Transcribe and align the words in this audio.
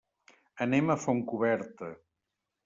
Anem 0.65 0.89
a 0.89 0.95
Fontcoberta. 1.03 1.91